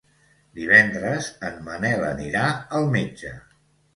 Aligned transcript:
Divendres 0.59 1.27
en 1.51 1.59
Manel 1.67 2.05
anirà 2.09 2.47
al 2.79 2.89
metge. 2.99 3.37